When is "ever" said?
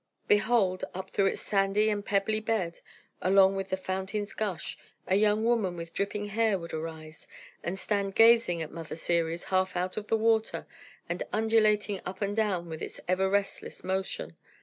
13.07-13.29